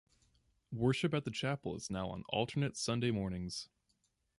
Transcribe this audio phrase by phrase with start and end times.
[0.71, 3.69] Worship at the chapel is now on alternate Sunday mornings.